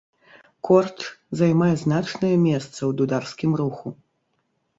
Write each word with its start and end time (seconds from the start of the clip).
Корч 0.69 0.97
займае 1.41 1.69
значнае 1.83 2.33
месца 2.47 2.73
ў 2.73 2.91
дударскім 3.03 3.51
руху. 3.63 3.87